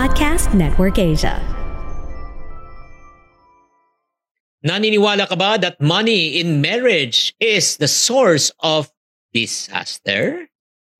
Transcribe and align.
Podcast 0.00 0.56
Network 0.56 0.96
Asia. 0.96 1.36
Naniniwala 4.64 5.28
ka 5.28 5.36
ba 5.36 5.60
that 5.60 5.76
money 5.76 6.40
in 6.40 6.64
marriage 6.64 7.36
is 7.36 7.76
the 7.76 7.84
source 7.84 8.48
of 8.64 8.88
disaster? 9.36 10.48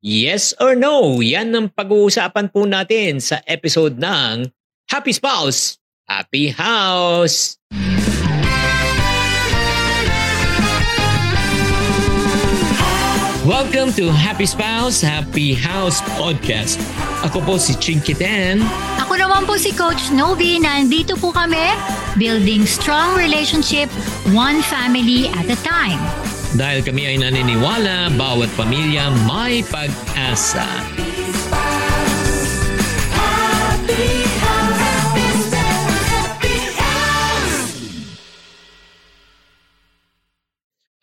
Yes 0.05 0.53
or 0.61 0.77
no? 0.77 1.25
Yan 1.25 1.57
ang 1.57 1.73
pag-uusapan 1.73 2.53
po 2.53 2.69
natin 2.69 3.25
sa 3.25 3.41
episode 3.49 3.97
ng 3.97 4.53
Happy 4.93 5.17
Spouse, 5.17 5.81
Happy 6.05 6.53
House. 6.53 7.57
Welcome 13.51 13.91
to 13.99 14.15
Happy 14.15 14.47
Spouse, 14.47 15.03
Happy 15.03 15.59
House 15.59 15.99
Podcast. 16.15 16.79
Ako 17.27 17.43
po 17.43 17.59
si 17.59 17.75
Chinky 17.75 18.15
Tan. 18.15 18.63
Ako 19.03 19.19
naman 19.19 19.43
po 19.43 19.59
si 19.59 19.75
Coach 19.75 20.15
Novi. 20.15 20.63
Nandito 20.63 21.19
po 21.19 21.35
kami, 21.35 21.59
building 22.15 22.63
strong 22.63 23.19
relationship, 23.19 23.91
one 24.31 24.63
family 24.63 25.27
at 25.35 25.51
a 25.51 25.59
time. 25.67 25.99
Dahil 26.55 26.87
kami 26.87 27.11
ay 27.11 27.19
naniniwala, 27.19 28.15
bawat 28.15 28.55
pamilya 28.55 29.11
may 29.27 29.67
pag-asa. 29.67 30.71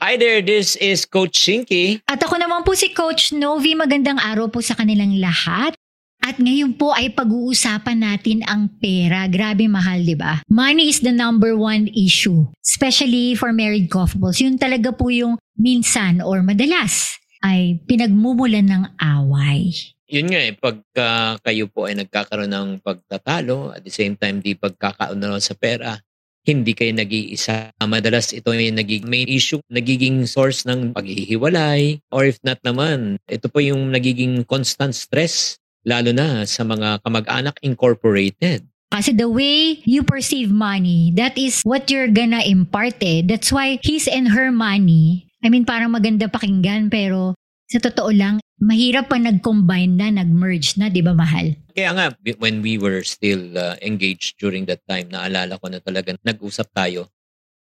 Hi 0.07 0.15
there, 0.15 0.39
this 0.39 0.79
is 0.79 1.03
Coach 1.03 1.35
Shinky. 1.35 1.99
At 2.07 2.23
ako 2.23 2.39
naman 2.39 2.63
po 2.63 2.71
si 2.71 2.95
Coach 2.95 3.35
Novi. 3.35 3.75
Magandang 3.75 4.15
araw 4.15 4.47
po 4.47 4.63
sa 4.63 4.71
kanilang 4.71 5.19
lahat. 5.19 5.75
At 6.23 6.39
ngayon 6.39 6.79
po 6.79 6.95
ay 6.95 7.11
pag-uusapan 7.11 8.07
natin 8.07 8.39
ang 8.47 8.71
pera. 8.79 9.27
Grabe 9.27 9.67
mahal, 9.67 10.07
di 10.07 10.15
ba? 10.15 10.39
Money 10.47 10.87
is 10.87 11.03
the 11.03 11.11
number 11.11 11.59
one 11.59 11.91
issue. 11.91 12.47
Especially 12.63 13.35
for 13.35 13.51
married 13.51 13.91
couples. 13.91 14.39
Yun 14.39 14.55
talaga 14.55 14.95
po 14.95 15.11
yung 15.11 15.35
minsan 15.59 16.23
or 16.23 16.39
madalas 16.39 17.19
ay 17.43 17.83
pinagmumulan 17.83 18.63
ng 18.63 18.83
away. 19.03 19.75
Yun 20.07 20.31
nga 20.31 20.39
eh, 20.39 20.55
pagka 20.55 21.35
kayo 21.43 21.67
po 21.67 21.83
ay 21.91 21.99
nagkakaroon 21.99 22.47
ng 22.47 22.69
pagtatalo, 22.79 23.75
at 23.75 23.83
the 23.83 23.91
same 23.91 24.15
time 24.15 24.39
di 24.39 24.55
pagkakaunawaan 24.55 25.43
sa 25.43 25.51
pera, 25.51 25.99
hindi 26.47 26.71
kayo 26.71 26.95
nag-iisa. 26.95 27.75
Madalas 27.83 28.31
ito 28.31 28.55
yung 28.55 28.79
naging 28.79 29.03
main 29.03 29.27
issue, 29.27 29.59
nagiging 29.67 30.23
source 30.23 30.63
ng 30.63 30.95
paghihiwalay, 30.95 31.99
or 32.15 32.23
if 32.23 32.39
not 32.47 32.55
naman, 32.63 33.19
ito 33.27 33.51
po 33.51 33.59
yung 33.59 33.91
nagiging 33.91 34.47
constant 34.47 34.95
stress, 34.95 35.59
lalo 35.83 36.15
na 36.15 36.47
sa 36.47 36.63
mga 36.63 37.03
kamag-anak 37.03 37.59
incorporated. 37.59 38.63
Kasi 38.87 39.11
the 39.11 39.27
way 39.27 39.83
you 39.83 39.99
perceive 40.07 40.47
money, 40.47 41.11
that 41.19 41.35
is 41.35 41.59
what 41.67 41.91
you're 41.91 42.07
gonna 42.07 42.39
impart 42.47 42.95
eh. 43.03 43.19
That's 43.19 43.51
why 43.51 43.83
his 43.83 44.07
and 44.07 44.31
her 44.31 44.47
money, 44.47 45.27
I 45.43 45.51
mean 45.51 45.67
parang 45.67 45.91
maganda 45.91 46.31
pakinggan 46.31 46.87
pero 46.87 47.35
sa 47.67 47.83
totoo 47.83 48.15
lang, 48.15 48.39
mahirap 48.57 49.09
pa 49.09 49.17
nag-combine 49.21 49.93
na, 49.93 50.07
nag-merge 50.09 50.77
na, 50.81 50.89
di 50.89 51.05
ba 51.05 51.13
mahal? 51.13 51.53
Kaya 51.77 51.93
nga, 51.93 52.05
when 52.41 52.65
we 52.65 52.81
were 52.81 53.05
still 53.05 53.53
uh, 53.53 53.77
engaged 53.85 54.41
during 54.41 54.65
that 54.65 54.81
time, 54.89 55.13
naalala 55.13 55.61
ko 55.61 55.69
na 55.69 55.77
talaga 55.77 56.17
nag-usap 56.25 56.67
tayo 56.73 57.05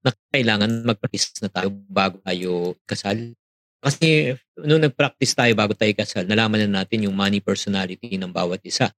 na 0.05 0.13
kailangan 0.31 0.85
mag-practice 0.85 1.41
na 1.41 1.49
tayo 1.51 1.73
bago 1.89 2.21
tayo 2.23 2.77
kasal. 2.87 3.35
Kasi 3.83 4.33
nung 4.61 4.81
nag-practice 4.81 5.33
tayo 5.35 5.51
bago 5.57 5.73
tayo 5.75 5.91
kasal, 5.97 6.23
nalaman 6.23 6.69
na 6.69 6.81
natin 6.81 7.09
yung 7.09 7.15
money 7.17 7.41
personality 7.43 8.15
ng 8.15 8.31
bawat 8.31 8.61
isa. 8.63 8.93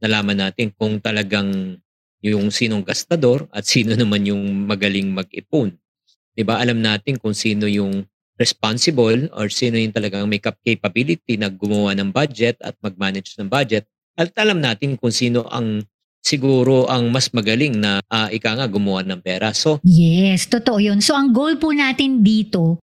Nalaman 0.00 0.38
natin 0.38 0.70
kung 0.76 1.00
talagang 1.00 1.80
yung 2.20 2.52
sinong 2.52 2.84
gastador 2.84 3.48
at 3.50 3.64
sino 3.64 3.96
naman 4.00 4.28
yung 4.28 4.68
magaling 4.68 5.08
mag-ipon. 5.10 5.74
'Di 6.36 6.44
ba? 6.44 6.60
Alam 6.60 6.84
natin 6.84 7.16
kung 7.16 7.32
sino 7.34 7.64
yung 7.66 8.04
responsible 8.40 9.28
or 9.36 9.52
sino 9.52 9.76
yung 9.76 9.92
talagang 9.92 10.24
may 10.24 10.40
capability 10.40 11.36
na 11.36 11.52
gumawa 11.52 11.92
ng 11.92 12.08
budget 12.08 12.56
at 12.64 12.72
mag-manage 12.80 13.36
ng 13.36 13.52
budget. 13.52 13.84
At 14.16 14.32
alam 14.40 14.64
natin 14.64 14.96
kung 14.96 15.12
sino 15.12 15.44
ang 15.52 15.84
siguro 16.24 16.88
ang 16.88 17.12
mas 17.12 17.32
magaling 17.32 17.76
na 17.76 18.00
uh, 18.08 18.28
ika 18.32 18.56
nga 18.56 18.68
gumawa 18.68 19.04
ng 19.04 19.20
pera. 19.20 19.52
So, 19.52 19.80
Yes, 19.84 20.48
totoo 20.48 20.80
yun. 20.80 21.04
So 21.04 21.16
ang 21.16 21.36
goal 21.36 21.60
po 21.60 21.72
natin 21.72 22.24
dito, 22.24 22.80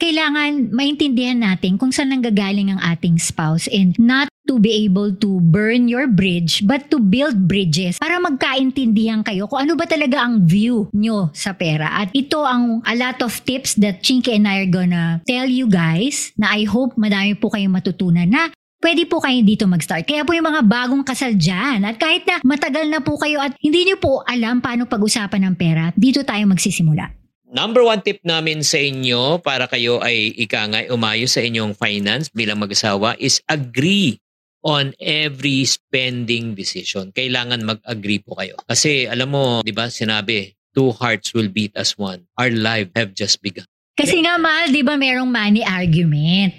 kailangan 0.00 0.72
maintindihan 0.72 1.36
natin 1.36 1.76
kung 1.76 1.92
saan 1.92 2.10
nanggagaling 2.16 2.72
ang 2.72 2.80
ating 2.80 3.20
spouse 3.20 3.68
and 3.68 3.92
not 4.00 4.32
to 4.48 4.56
be 4.56 4.88
able 4.88 5.12
to 5.12 5.38
burn 5.52 5.86
your 5.86 6.08
bridge 6.08 6.64
but 6.64 6.88
to 6.88 6.98
build 6.98 7.46
bridges 7.46 8.00
para 8.00 8.16
magkaintindihan 8.18 9.20
kayo 9.20 9.44
kung 9.46 9.68
ano 9.68 9.76
ba 9.76 9.84
talaga 9.84 10.24
ang 10.24 10.42
view 10.48 10.88
nyo 10.96 11.28
sa 11.36 11.52
pera. 11.52 12.00
At 12.00 12.10
ito 12.16 12.40
ang 12.42 12.80
a 12.88 12.96
lot 12.96 13.20
of 13.20 13.30
tips 13.44 13.76
that 13.78 14.00
Chinky 14.00 14.34
and 14.34 14.48
I 14.48 14.64
are 14.64 14.72
gonna 14.72 15.20
tell 15.28 15.46
you 15.46 15.68
guys 15.68 16.32
na 16.40 16.50
I 16.50 16.64
hope 16.64 16.96
madami 16.96 17.36
po 17.36 17.52
kayong 17.52 17.76
matutunan 17.76 18.26
na 18.26 18.50
pwede 18.80 19.04
po 19.04 19.20
kayo 19.20 19.44
dito 19.44 19.68
mag-start. 19.68 20.08
Kaya 20.08 20.24
po 20.24 20.32
yung 20.32 20.48
mga 20.48 20.64
bagong 20.64 21.04
kasal 21.04 21.36
dyan 21.36 21.84
at 21.84 22.00
kahit 22.00 22.24
na 22.24 22.40
matagal 22.40 22.88
na 22.88 23.04
po 23.04 23.20
kayo 23.20 23.38
at 23.38 23.52
hindi 23.60 23.84
nyo 23.84 24.00
po 24.00 24.24
alam 24.24 24.64
paano 24.64 24.88
pag-usapan 24.88 25.52
ng 25.52 25.54
pera, 25.60 25.92
dito 25.94 26.24
tayo 26.24 26.48
magsisimula. 26.48 27.19
Number 27.50 27.82
one 27.82 27.98
tip 27.98 28.22
namin 28.22 28.62
sa 28.62 28.78
inyo 28.78 29.42
para 29.42 29.66
kayo 29.66 29.98
ay 29.98 30.30
ika 30.38 30.70
nga 30.70 30.86
umayo 30.86 31.26
sa 31.26 31.42
inyong 31.42 31.74
finance 31.74 32.30
bilang 32.30 32.62
mag-asawa 32.62 33.18
is 33.18 33.42
agree 33.50 34.22
on 34.62 34.94
every 35.02 35.66
spending 35.66 36.54
decision. 36.54 37.10
Kailangan 37.10 37.66
mag-agree 37.66 38.22
po 38.22 38.38
kayo. 38.38 38.54
Kasi 38.70 39.10
alam 39.10 39.34
mo, 39.34 39.66
di 39.66 39.74
ba, 39.74 39.90
sinabi, 39.90 40.54
two 40.70 40.94
hearts 40.94 41.34
will 41.34 41.50
beat 41.50 41.74
as 41.74 41.98
one. 41.98 42.22
Our 42.38 42.54
life 42.54 42.94
have 42.94 43.18
just 43.18 43.42
begun. 43.42 43.66
Kasi 43.98 44.22
nga 44.22 44.38
mahal, 44.38 44.70
di 44.70 44.86
ba 44.86 44.94
merong 44.94 45.26
money 45.28 45.66
argument? 45.66 46.54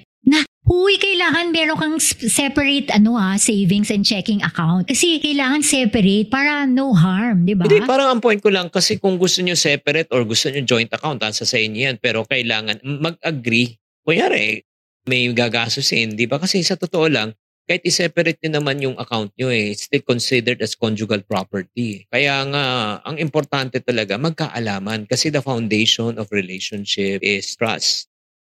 Huy, 0.62 1.02
kailangan 1.02 1.50
meron 1.50 1.74
kang 1.74 1.98
separate 2.30 2.94
ano 2.94 3.18
ha, 3.18 3.34
savings 3.36 3.90
and 3.90 4.06
checking 4.06 4.46
account. 4.46 4.86
Kasi 4.86 5.18
kailangan 5.18 5.66
separate 5.66 6.30
para 6.30 6.70
no 6.70 6.94
harm, 6.94 7.50
di 7.50 7.58
ba? 7.58 7.66
Hindi, 7.66 7.82
parang 7.82 8.14
ang 8.14 8.22
point 8.22 8.38
ko 8.38 8.54
lang 8.54 8.70
kasi 8.70 9.02
kung 9.02 9.18
gusto 9.18 9.42
nyo 9.42 9.58
separate 9.58 10.14
or 10.14 10.22
gusto 10.22 10.54
nyo 10.54 10.62
joint 10.62 10.94
account, 10.94 11.26
asa 11.26 11.50
sa 11.50 11.58
inyo 11.58 11.90
yan. 11.90 11.98
Pero 11.98 12.22
kailangan 12.30 12.78
mag-agree. 12.86 13.74
Kunyari, 14.06 14.62
may 15.10 15.34
gagastusin, 15.34 16.14
di 16.14 16.30
ba? 16.30 16.38
Kasi 16.38 16.62
sa 16.62 16.78
totoo 16.78 17.10
lang, 17.10 17.34
kahit 17.66 17.82
i-separate 17.82 18.38
nyo 18.46 18.62
naman 18.62 18.78
yung 18.86 18.98
account 19.02 19.34
nyo 19.40 19.50
eh, 19.50 19.74
it's 19.74 19.90
still 19.90 20.04
considered 20.06 20.62
as 20.62 20.78
conjugal 20.78 21.26
property. 21.26 22.06
Kaya 22.12 22.44
nga, 22.52 22.66
ang 23.02 23.18
importante 23.18 23.82
talaga, 23.82 24.20
magkaalaman. 24.20 25.10
Kasi 25.10 25.34
the 25.34 25.42
foundation 25.42 26.22
of 26.22 26.30
relationship 26.30 27.24
is 27.26 27.50
trust. 27.58 28.11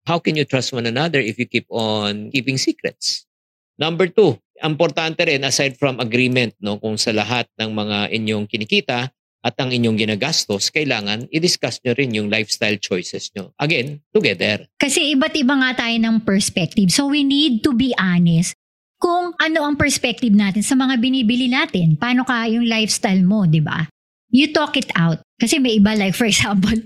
How 0.07 0.23
can 0.23 0.39
you 0.39 0.47
trust 0.47 0.71
one 0.71 0.87
another 0.87 1.19
if 1.19 1.35
you 1.35 1.51
keep 1.51 1.67
on 1.67 2.31
keeping 2.31 2.63
secrets? 2.63 3.27
Number 3.75 4.07
two, 4.07 4.39
importante 4.63 5.27
rin 5.27 5.43
aside 5.43 5.75
from 5.75 5.99
agreement, 5.99 6.55
no, 6.63 6.79
kung 6.79 6.95
sa 6.95 7.11
lahat 7.11 7.51
ng 7.59 7.75
mga 7.75 7.99
inyong 8.15 8.47
kinikita 8.47 9.11
at 9.43 9.55
ang 9.59 9.75
inyong 9.75 9.99
ginagastos, 9.99 10.71
kailangan 10.71 11.27
i-discuss 11.35 11.83
nyo 11.83 11.93
rin 11.99 12.15
yung 12.15 12.31
lifestyle 12.31 12.79
choices 12.79 13.35
nyo. 13.35 13.51
Again, 13.59 13.99
together. 14.15 14.71
Kasi 14.79 15.15
iba't 15.19 15.35
iba 15.35 15.55
nga 15.59 15.87
tayo 15.87 15.97
ng 15.99 16.23
perspective. 16.23 16.89
So 16.95 17.11
we 17.11 17.27
need 17.27 17.67
to 17.67 17.75
be 17.75 17.91
honest 17.99 18.55
kung 19.03 19.35
ano 19.37 19.59
ang 19.67 19.75
perspective 19.75 20.33
natin 20.33 20.63
sa 20.63 20.79
mga 20.79 21.03
binibili 21.03 21.51
natin. 21.51 21.99
Paano 21.99 22.23
ka 22.23 22.47
yung 22.47 22.65
lifestyle 22.65 23.27
mo, 23.27 23.45
di 23.45 23.61
ba? 23.61 23.91
You 24.31 24.51
talk 24.55 24.79
it 24.79 24.91
out. 24.95 25.19
Kasi 25.37 25.59
may 25.59 25.83
iba 25.83 25.99
like 25.99 26.15
for 26.15 26.27
example, 26.33 26.79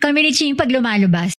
kami 0.00 0.28
ni 0.28 0.30
Ching 0.36 0.56
pag 0.56 0.68
lumalabas, 0.68 1.36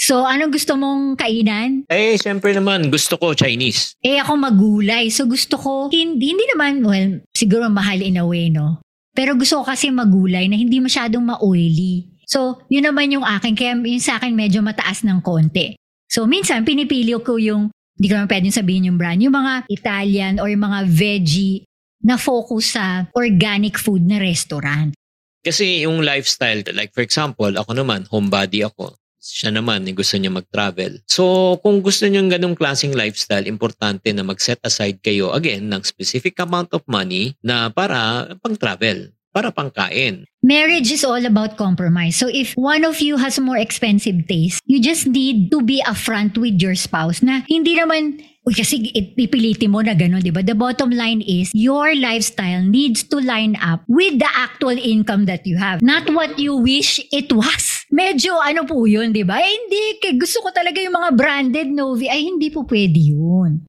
So, 0.00 0.24
anong 0.24 0.56
gusto 0.56 0.80
mong 0.80 1.20
kainan? 1.20 1.84
Eh, 1.92 2.16
syempre 2.16 2.56
naman, 2.56 2.88
gusto 2.88 3.20
ko 3.20 3.36
Chinese. 3.36 4.00
Eh, 4.00 4.16
ako 4.16 4.32
magulay. 4.40 5.12
So, 5.12 5.28
gusto 5.28 5.60
ko, 5.60 5.72
hindi, 5.92 6.32
hindi 6.32 6.48
naman, 6.56 6.80
well, 6.80 7.20
siguro 7.36 7.68
mahal 7.68 8.00
in 8.00 8.16
a 8.16 8.24
way, 8.24 8.48
no? 8.48 8.80
Pero 9.12 9.36
gusto 9.36 9.60
ko 9.60 9.68
kasi 9.68 9.92
magulay 9.92 10.48
na 10.48 10.56
hindi 10.56 10.80
masyadong 10.80 11.20
ma-oily. 11.20 12.08
So, 12.24 12.64
yun 12.72 12.88
naman 12.88 13.12
yung 13.12 13.28
akin. 13.28 13.52
Kaya 13.52 13.76
yung 13.76 14.00
sa 14.00 14.16
akin 14.16 14.32
medyo 14.32 14.64
mataas 14.64 15.04
ng 15.04 15.20
konti. 15.20 15.76
So, 16.08 16.24
minsan, 16.24 16.64
pinipili 16.64 17.12
ko 17.20 17.36
yung, 17.36 17.68
hindi 18.00 18.06
ko 18.08 18.16
naman 18.16 18.32
pwedeng 18.32 18.56
sabihin 18.56 18.88
yung 18.88 18.96
brand, 18.96 19.20
yung 19.20 19.36
mga 19.36 19.68
Italian 19.68 20.40
or 20.40 20.48
yung 20.48 20.64
mga 20.64 20.88
veggie 20.88 21.68
na 22.00 22.16
focus 22.16 22.72
sa 22.72 23.04
organic 23.12 23.76
food 23.76 24.08
na 24.08 24.16
restaurant. 24.16 24.96
Kasi 25.44 25.84
yung 25.84 26.00
lifestyle, 26.00 26.64
like 26.72 26.96
for 26.96 27.04
example, 27.04 27.52
ako 27.52 27.76
naman, 27.76 28.08
homebody 28.08 28.64
ako 28.64 28.96
siya 29.20 29.52
naman 29.52 29.84
eh, 29.84 29.92
gusto 29.92 30.16
niya 30.16 30.32
mag-travel. 30.32 31.04
So, 31.04 31.56
kung 31.60 31.84
gusto 31.84 32.08
niyo 32.08 32.24
ng 32.24 32.32
ganong 32.32 32.56
klaseng 32.56 32.96
lifestyle, 32.96 33.44
importante 33.44 34.08
na 34.16 34.24
mag-set 34.24 34.58
aside 34.64 34.98
kayo 35.04 35.36
again 35.36 35.68
ng 35.68 35.84
specific 35.84 36.40
amount 36.40 36.72
of 36.72 36.80
money 36.88 37.36
na 37.44 37.68
para 37.68 38.32
pang-travel. 38.40 39.12
para 39.30 39.54
pangkain. 39.54 40.26
Marriage 40.42 40.90
is 40.90 41.06
all 41.06 41.22
about 41.22 41.54
compromise. 41.54 42.18
So 42.18 42.26
if 42.26 42.50
one 42.58 42.82
of 42.82 42.98
you 42.98 43.16
has 43.16 43.38
more 43.38 43.58
expensive 43.58 44.26
taste, 44.26 44.58
you 44.66 44.82
just 44.82 45.06
need 45.06 45.54
to 45.54 45.62
be 45.62 45.78
upfront 45.86 46.34
with 46.34 46.58
your 46.58 46.74
spouse 46.74 47.22
na 47.22 47.46
hindi 47.46 47.78
naman 47.78 48.26
Uy, 48.40 48.56
kasi 48.56 48.80
ipipiliti 48.96 49.68
mo 49.68 49.84
na 49.84 49.92
gano'n, 49.92 50.24
di 50.24 50.32
ba? 50.32 50.40
The 50.40 50.56
bottom 50.56 50.88
line 50.88 51.20
is, 51.20 51.52
your 51.52 51.92
lifestyle 51.92 52.64
needs 52.64 53.04
to 53.12 53.20
line 53.20 53.52
up 53.60 53.84
with 53.84 54.16
the 54.16 54.32
actual 54.32 54.72
income 54.72 55.28
that 55.28 55.44
you 55.44 55.60
have. 55.60 55.84
Not 55.84 56.08
what 56.08 56.40
you 56.40 56.56
wish 56.56 57.04
it 57.12 57.28
was. 57.36 57.79
Medyo 57.90 58.38
ano 58.38 58.62
po 58.64 58.86
yun, 58.86 59.10
di 59.10 59.26
ba? 59.26 59.42
Eh, 59.42 59.50
hindi, 59.50 59.98
gusto 60.14 60.46
ko 60.46 60.54
talaga 60.54 60.78
yung 60.78 60.94
mga 60.94 61.10
branded 61.18 61.68
Novi. 61.74 62.06
Ay, 62.06 62.30
hindi 62.30 62.48
po 62.48 62.62
pwede 62.62 62.98
yun 62.98 63.66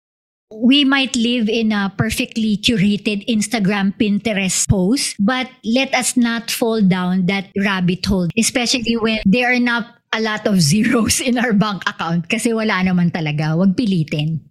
we 0.51 0.83
might 0.83 1.15
live 1.15 1.47
in 1.47 1.71
a 1.71 1.89
perfectly 1.95 2.59
curated 2.59 3.23
Instagram, 3.27 3.95
Pinterest 3.95 4.67
post, 4.67 5.15
but 5.19 5.47
let 5.63 5.95
us 5.95 6.19
not 6.19 6.51
fall 6.51 6.83
down 6.83 7.25
that 7.25 7.47
rabbit 7.63 8.05
hole, 8.05 8.27
especially 8.37 8.99
when 8.99 9.19
there 9.25 9.47
are 9.47 9.63
not 9.63 9.87
a 10.11 10.19
lot 10.19 10.43
of 10.45 10.59
zeros 10.59 11.23
in 11.23 11.39
our 11.39 11.55
bank 11.55 11.87
account 11.87 12.27
kasi 12.27 12.51
wala 12.51 12.83
naman 12.83 13.09
talaga. 13.09 13.55
Huwag 13.55 13.79
pilitin. 13.79 14.43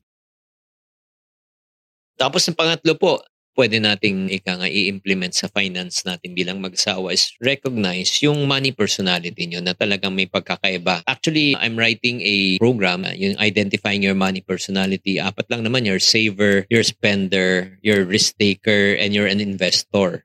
Tapos 2.17 2.49
ang 2.49 2.57
pangatlo 2.57 2.97
po, 2.97 3.21
pwede 3.59 3.83
nating 3.83 4.31
ika 4.31 4.63
nga 4.63 4.69
i-implement 4.69 5.35
sa 5.35 5.51
finance 5.51 6.07
natin 6.07 6.33
bilang 6.33 6.63
mag-asawa 6.63 7.13
is 7.13 7.35
recognize 7.43 8.23
yung 8.23 8.47
money 8.47 8.71
personality 8.71 9.47
nyo 9.47 9.61
na 9.61 9.75
talagang 9.75 10.15
may 10.15 10.27
pagkakaiba. 10.27 11.03
Actually, 11.07 11.59
I'm 11.59 11.75
writing 11.75 12.23
a 12.23 12.59
program, 12.63 13.05
uh, 13.05 13.15
yung 13.15 13.37
identifying 13.43 14.01
your 14.01 14.17
money 14.17 14.41
personality. 14.41 15.19
Apat 15.19 15.51
lang 15.51 15.67
naman, 15.67 15.85
you're 15.85 16.03
saver, 16.03 16.65
you're 16.71 16.87
spender, 16.87 17.79
you're 17.83 18.07
risk 18.07 18.39
taker, 18.39 18.97
and 18.97 19.13
you're 19.13 19.29
an 19.29 19.43
investor. 19.43 20.25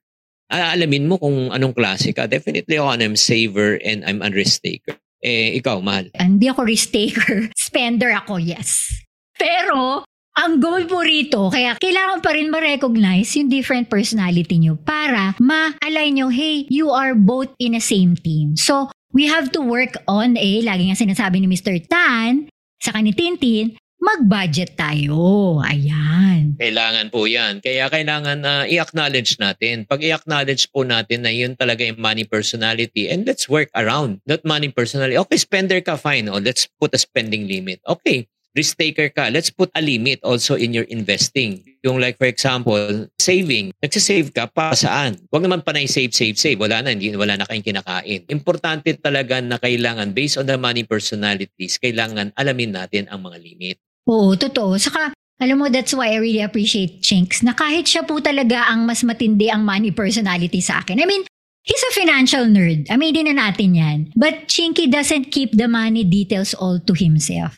Alamin 0.54 1.10
mo 1.10 1.18
kung 1.18 1.50
anong 1.50 1.74
klase 1.74 2.14
ka. 2.14 2.30
Definitely 2.30 2.78
ako, 2.78 2.94
I'm 2.96 3.18
saver 3.18 3.82
and 3.82 4.06
I'm 4.06 4.22
a 4.22 4.30
risk 4.30 4.62
taker. 4.62 4.96
Eh, 5.26 5.58
ikaw, 5.58 5.82
mahal. 5.82 6.14
Hindi 6.14 6.46
ako 6.54 6.70
risk 6.70 6.94
taker. 6.94 7.50
Spender 7.58 8.14
ako, 8.14 8.38
yes. 8.38 8.94
Pero, 9.36 10.06
ang 10.36 10.60
goal 10.60 10.84
po 10.86 11.00
rito, 11.00 11.48
kaya 11.48 11.80
kailangan 11.80 12.20
pa 12.20 12.36
rin 12.36 12.52
ma-recognize 12.52 13.32
yung 13.40 13.48
different 13.48 13.88
personality 13.88 14.60
nyo 14.60 14.76
para 14.76 15.32
ma-align 15.40 16.20
nyo, 16.20 16.28
hey, 16.28 16.68
you 16.68 16.92
are 16.92 17.16
both 17.16 17.50
in 17.58 17.74
a 17.74 17.82
same 17.82 18.20
team. 18.20 18.60
So, 18.60 18.92
we 19.16 19.32
have 19.32 19.56
to 19.56 19.64
work 19.64 19.96
on, 20.12 20.36
eh, 20.36 20.60
lagi 20.60 20.92
nga 20.92 21.00
sinasabi 21.00 21.40
ni 21.40 21.48
Mr. 21.48 21.80
Tan, 21.88 22.52
sa 22.84 22.92
ni 23.00 23.16
Tintin, 23.16 23.80
mag-budget 23.96 24.78
tayo. 24.78 25.58
Ayan. 25.64 26.60
Kailangan 26.62 27.10
po 27.10 27.26
yan. 27.26 27.58
Kaya 27.64 27.90
kailangan 27.90 28.46
uh, 28.46 28.64
i-acknowledge 28.70 29.42
natin. 29.42 29.90
Pag 29.90 30.06
i-acknowledge 30.06 30.70
po 30.70 30.86
natin 30.86 31.26
na 31.26 31.34
yun 31.34 31.58
talaga 31.58 31.82
yung 31.82 31.98
money 31.98 32.28
personality 32.28 33.10
and 33.10 33.26
let's 33.26 33.50
work 33.50 33.72
around 33.74 34.22
that 34.30 34.46
money 34.46 34.70
personality. 34.70 35.18
Okay, 35.18 35.40
spender 35.42 35.82
ka, 35.82 35.98
fine. 35.98 36.30
Oh, 36.30 36.38
let's 36.38 36.70
put 36.78 36.94
a 36.94 37.02
spending 37.02 37.50
limit. 37.50 37.82
Okay, 37.88 38.30
risk 38.56 38.80
taker 38.80 39.12
ka, 39.12 39.28
let's 39.28 39.52
put 39.52 39.70
a 39.76 39.84
limit 39.84 40.24
also 40.24 40.56
in 40.56 40.72
your 40.72 40.88
investing. 40.88 41.60
Yung 41.84 42.00
like 42.00 42.16
for 42.16 42.26
example, 42.26 43.12
saving. 43.20 43.76
Nagsisave 43.84 44.32
ka 44.32 44.48
pa 44.48 44.72
saan? 44.74 45.20
Huwag 45.30 45.44
naman 45.44 45.62
panay 45.62 45.86
save, 45.86 46.16
save, 46.16 46.40
save. 46.40 46.58
Wala 46.58 46.82
na, 46.82 46.96
hindi, 46.96 47.12
wala 47.14 47.36
na 47.36 47.46
kayong 47.46 47.68
kinakain. 47.68 48.26
Importante 48.32 48.96
talaga 48.98 49.44
na 49.44 49.60
kailangan, 49.60 50.16
based 50.16 50.40
on 50.40 50.48
the 50.48 50.56
money 50.56 50.88
personalities, 50.88 51.78
kailangan 51.78 52.32
alamin 52.40 52.74
natin 52.74 53.06
ang 53.12 53.22
mga 53.28 53.38
limit. 53.44 53.76
Oo, 54.08 54.34
totoo. 54.40 54.80
Saka, 54.80 55.12
alam 55.38 55.60
mo, 55.60 55.68
that's 55.68 55.92
why 55.92 56.16
I 56.16 56.18
really 56.24 56.42
appreciate 56.42 57.04
Chinks 57.04 57.44
na 57.44 57.52
kahit 57.52 57.86
siya 57.86 58.08
po 58.08 58.24
talaga 58.24 58.72
ang 58.72 58.88
mas 58.88 59.04
matindi 59.04 59.52
ang 59.52 59.68
money 59.68 59.92
personality 59.92 60.64
sa 60.64 60.82
akin. 60.82 61.04
I 61.04 61.06
mean, 61.06 61.28
He's 61.66 61.82
a 61.82 61.98
financial 61.98 62.46
nerd. 62.46 62.86
Aminin 62.94 63.26
na 63.26 63.50
natin 63.50 63.74
yan. 63.74 64.14
But 64.14 64.46
Chinky 64.46 64.86
doesn't 64.86 65.34
keep 65.34 65.58
the 65.58 65.66
money 65.66 66.06
details 66.06 66.54
all 66.54 66.78
to 66.78 66.94
himself 66.94 67.58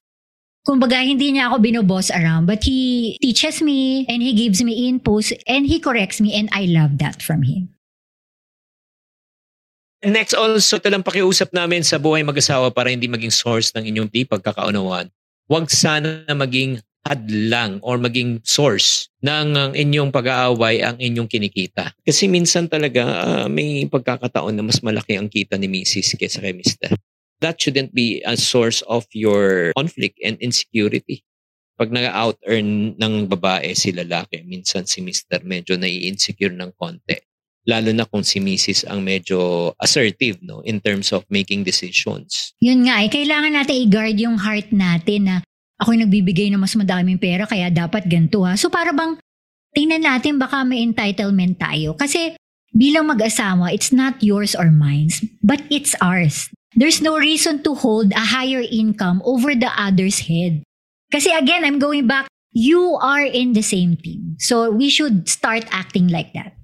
kumbaga 0.67 0.99
hindi 0.99 1.31
niya 1.31 1.47
ako 1.47 1.63
binoboss 1.63 2.11
around 2.11 2.43
but 2.43 2.59
he 2.59 3.15
teaches 3.23 3.63
me 3.63 4.03
and 4.11 4.19
he 4.19 4.35
gives 4.35 4.59
me 4.59 4.91
inputs 4.91 5.31
and 5.47 5.63
he 5.63 5.79
corrects 5.79 6.19
me 6.19 6.35
and 6.35 6.51
I 6.51 6.67
love 6.67 6.99
that 6.99 7.23
from 7.23 7.47
him. 7.47 7.71
Next 10.03 10.37
also, 10.37 10.77
ito 10.77 10.93
lang 10.93 11.01
pakiusap 11.01 11.55
namin 11.55 11.81
sa 11.81 11.97
buhay 11.97 12.21
mag-asawa 12.21 12.69
para 12.69 12.93
hindi 12.93 13.09
maging 13.09 13.33
source 13.33 13.73
ng 13.73 13.81
inyong 13.81 14.09
di 14.13 14.29
pagkakaunawaan. 14.29 15.09
Huwag 15.49 15.73
sana 15.73 16.21
maging 16.29 16.83
hadlang 17.01 17.81
or 17.81 17.97
maging 17.97 18.43
source 18.45 19.09
ng 19.25 19.73
inyong 19.73 20.13
pag-aaway 20.13 20.85
ang 20.85 21.01
inyong 21.01 21.25
kinikita. 21.25 21.97
Kasi 22.05 22.29
minsan 22.29 22.69
talaga 22.69 23.01
uh, 23.25 23.47
may 23.49 23.89
pagkakataon 23.89 24.53
na 24.53 24.67
mas 24.67 24.83
malaki 24.85 25.17
ang 25.17 25.31
kita 25.31 25.57
ni 25.57 25.65
Mrs. 25.65 26.13
kaysa 26.13 26.45
kay 26.45 26.53
Mr 26.53 26.93
that 27.41 27.61
shouldn't 27.61 27.93
be 27.93 28.21
a 28.25 28.37
source 28.37 28.81
of 28.89 29.05
your 29.13 29.71
conflict 29.77 30.17
and 30.23 30.37
insecurity. 30.41 31.23
Pag 31.77 31.93
nag-out-earn 31.93 32.97
ng 32.97 33.13
babae 33.29 33.77
si 33.77 33.93
lalaki, 33.93 34.41
minsan 34.41 34.89
si 34.89 34.97
Mr. 35.05 35.45
medyo 35.45 35.77
nai-insecure 35.77 36.53
ng 36.53 36.73
konti. 36.73 37.21
Lalo 37.67 37.93
na 37.93 38.07
kung 38.07 38.23
si 38.25 38.41
Mrs. 38.41 38.87
ang 38.87 39.03
medyo 39.03 39.69
assertive 39.77 40.39
no 40.41 40.63
in 40.63 40.79
terms 40.81 41.11
of 41.13 41.27
making 41.29 41.67
decisions. 41.67 42.55
Yun 42.63 42.87
nga, 42.87 43.03
eh, 43.03 43.11
kailangan 43.11 43.53
natin 43.53 43.75
i-guard 43.85 44.17
yung 44.17 44.39
heart 44.39 44.71
natin 44.73 45.21
na 45.27 45.35
ako 45.77 45.93
yung 45.93 46.09
nagbibigay 46.09 46.49
ng 46.49 46.57
mas 46.63 46.73
madaming 46.73 47.21
pera 47.21 47.45
kaya 47.45 47.69
dapat 47.69 48.09
ganito 48.09 48.41
ha. 48.41 48.57
So 48.57 48.73
para 48.73 48.89
bang 48.95 49.21
tingnan 49.77 50.01
natin 50.01 50.41
baka 50.41 50.65
may 50.65 50.81
entitlement 50.81 51.61
tayo. 51.61 51.93
Kasi 51.93 52.33
bilang 52.73 53.05
mag-asawa, 53.13 53.69
it's 53.69 53.93
not 53.93 54.17
yours 54.25 54.57
or 54.57 54.73
mine, 54.73 55.13
but 55.45 55.61
it's 55.69 55.93
ours 56.01 56.49
there's 56.75 56.99
no 56.99 57.15
reason 57.15 57.63
to 57.63 57.77
hold 57.77 58.11
a 58.11 58.25
higher 58.33 58.63
income 58.65 59.21
over 59.23 59.55
the 59.55 59.71
other's 59.77 60.27
head. 60.27 60.63
Kasi 61.13 61.31
again, 61.31 61.63
I'm 61.63 61.79
going 61.79 62.07
back, 62.07 62.27
you 62.51 62.99
are 62.99 63.23
in 63.23 63.53
the 63.53 63.63
same 63.63 63.95
team. 63.95 64.35
So 64.41 64.71
we 64.73 64.89
should 64.89 65.29
start 65.29 65.63
acting 65.71 66.09
like 66.11 66.33
that. 66.35 66.57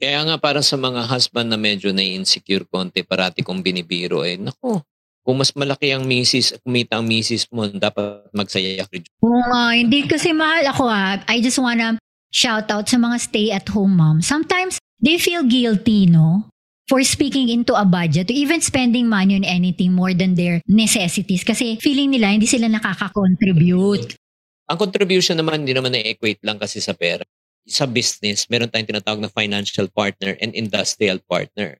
Kaya 0.00 0.24
nga 0.24 0.36
parang 0.40 0.64
sa 0.64 0.80
mga 0.80 1.04
husband 1.08 1.52
na 1.52 1.60
medyo 1.60 1.92
na-insecure 1.92 2.64
konti, 2.68 3.04
parati 3.04 3.44
kong 3.44 3.60
binibiro, 3.60 4.24
eh, 4.24 4.40
nako, 4.40 4.80
kung 5.20 5.36
mas 5.36 5.52
malaki 5.52 5.92
ang 5.92 6.08
misis, 6.08 6.56
kumita 6.64 6.96
ang 6.96 7.04
misis 7.04 7.44
mo, 7.52 7.68
dapat 7.68 8.24
magsaya 8.32 8.88
ka. 8.88 8.96
Oo 9.20 9.40
nga, 9.44 9.76
hindi 9.76 10.08
kasi 10.08 10.32
mahal 10.32 10.64
ako 10.72 10.88
ha. 10.88 11.20
I 11.28 11.44
just 11.44 11.60
wanna 11.60 12.00
shout 12.32 12.72
out 12.72 12.88
sa 12.88 12.96
mga 12.96 13.16
stay-at-home 13.20 13.92
mom. 13.92 14.24
Sometimes, 14.24 14.80
they 15.04 15.20
feel 15.20 15.44
guilty, 15.44 16.08
no? 16.08 16.48
For 16.90 17.06
speaking 17.06 17.46
into 17.46 17.70
a 17.78 17.86
budget 17.86 18.26
to 18.26 18.34
even 18.34 18.58
spending 18.58 19.06
money 19.06 19.38
on 19.38 19.46
anything 19.46 19.94
more 19.94 20.10
than 20.10 20.34
their 20.34 20.58
necessities 20.66 21.46
kasi 21.46 21.78
feeling 21.78 22.10
nila 22.10 22.34
hindi 22.34 22.50
sila 22.50 22.66
nakaka-contribute. 22.66 24.18
Ang 24.66 24.78
contribution 24.78 25.38
naman 25.38 25.62
hindi 25.62 25.70
naman 25.70 25.94
na-equate 25.94 26.42
lang 26.42 26.58
kasi 26.58 26.82
sa 26.82 26.90
pera. 26.90 27.22
Sa 27.70 27.86
business, 27.86 28.50
meron 28.50 28.66
tayong 28.66 28.90
tinatawag 28.90 29.22
na 29.22 29.30
financial 29.30 29.86
partner 29.94 30.34
and 30.42 30.50
industrial 30.58 31.22
partner. 31.30 31.78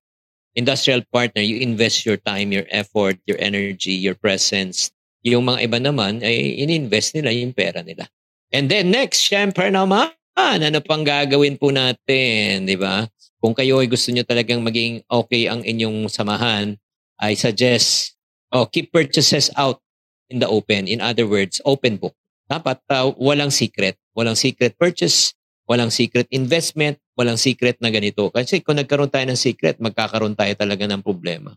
Industrial 0.54 1.02
partner, 1.10 1.42
you 1.42 1.58
invest 1.58 2.06
your 2.06 2.18
time, 2.18 2.54
your 2.54 2.66
effort, 2.70 3.18
your 3.26 3.38
energy, 3.42 3.98
your 3.98 4.14
presence. 4.14 4.94
Yung 5.26 5.50
mga 5.50 5.66
iba 5.66 5.78
naman, 5.82 6.22
ay 6.22 6.62
ininvest 6.62 7.18
nila 7.18 7.34
yung 7.34 7.50
pera 7.50 7.82
nila. 7.82 8.06
And 8.54 8.70
then 8.70 8.94
next, 8.94 9.26
syempre 9.26 9.70
naman, 9.74 10.14
ano 10.38 10.78
pang 10.82 11.02
gagawin 11.02 11.58
po 11.58 11.70
natin, 11.74 12.66
di 12.66 12.78
ba? 12.78 13.06
Kung 13.40 13.56
kayo 13.56 13.80
ay 13.80 13.88
gusto 13.88 14.12
nyo 14.12 14.20
talagang 14.22 14.60
maging 14.60 15.00
okay 15.08 15.48
ang 15.48 15.64
inyong 15.64 16.12
samahan, 16.12 16.76
I 17.16 17.32
suggest, 17.32 18.16
oh, 18.52 18.68
keep 18.68 18.92
purchases 18.92 19.48
out 19.56 19.80
in 20.28 20.44
the 20.44 20.48
open. 20.48 20.84
In 20.84 21.00
other 21.00 21.24
words, 21.24 21.58
open 21.64 21.96
book. 21.96 22.12
Dapat 22.46 22.84
uh, 22.92 23.16
walang 23.16 23.48
secret. 23.48 23.96
Walang 24.12 24.36
secret 24.36 24.76
purchase, 24.76 25.32
walang 25.64 25.88
secret 25.88 26.28
investment, 26.28 27.00
walang 27.16 27.40
secret 27.40 27.80
na 27.80 27.88
ganito. 27.88 28.28
Kasi 28.28 28.60
kung 28.60 28.76
nagkaroon 28.76 29.08
tayo 29.08 29.24
ng 29.28 29.40
secret, 29.40 29.80
magkakaroon 29.80 30.36
tayo 30.36 30.52
talaga 30.52 30.84
ng 30.84 31.00
problema. 31.00 31.56